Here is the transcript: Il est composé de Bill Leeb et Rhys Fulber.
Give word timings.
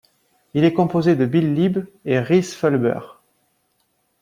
Il 0.55 0.63
est 0.63 0.73
composé 0.73 1.15
de 1.15 1.27
Bill 1.27 1.53
Leeb 1.53 1.85
et 2.05 2.17
Rhys 2.17 2.41
Fulber. 2.55 3.01